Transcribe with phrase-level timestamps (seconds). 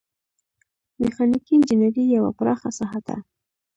[1.01, 3.15] میخانیکي انجنیری یوه پراخه ساحه ده.